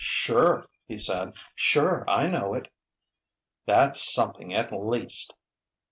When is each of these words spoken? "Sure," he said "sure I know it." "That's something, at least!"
"Sure," 0.03 0.67
he 0.87 0.97
said 0.97 1.33
"sure 1.53 2.09
I 2.09 2.25
know 2.25 2.55
it." 2.55 2.69
"That's 3.67 4.11
something, 4.15 4.51
at 4.51 4.73
least!" 4.73 5.35